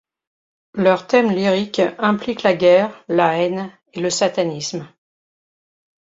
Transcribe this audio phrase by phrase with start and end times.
[0.73, 4.87] Leur thème lyrique implique la guerre, la haine et le satanisme.